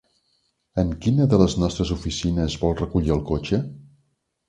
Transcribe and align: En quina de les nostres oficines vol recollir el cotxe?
En 0.83 0.93
quina 1.03 1.27
de 1.35 1.39
les 1.43 1.57
nostres 1.65 1.93
oficines 1.99 2.59
vol 2.65 2.77
recollir 2.83 3.17
el 3.21 3.25
cotxe? 3.33 3.65